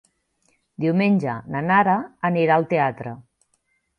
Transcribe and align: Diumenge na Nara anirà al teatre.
Diumenge 0.85 1.35
na 1.55 1.61
Nara 1.67 1.95
anirà 2.31 2.57
al 2.57 2.65
teatre. 2.73 3.13